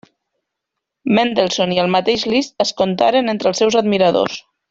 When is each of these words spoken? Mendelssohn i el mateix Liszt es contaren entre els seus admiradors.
Mendelssohn 1.17 1.75
i 1.75 1.77
el 1.83 1.91
mateix 1.97 2.25
Liszt 2.33 2.65
es 2.67 2.73
contaren 2.83 3.31
entre 3.35 3.53
els 3.53 3.63
seus 3.65 3.79
admiradors. 3.85 4.43